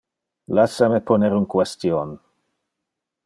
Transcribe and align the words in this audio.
Lassa 0.59 0.87
me 0.93 0.99
poner 1.11 1.31
un 1.41 1.45
question. 1.55 2.17